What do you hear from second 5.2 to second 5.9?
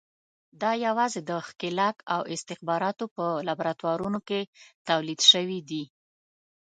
شوي دي.